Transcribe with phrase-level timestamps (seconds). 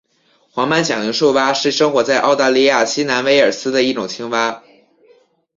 [0.49, 4.63] 黄斑响铃树蛙是生活在澳大利亚新南威尔斯的一种青蛙。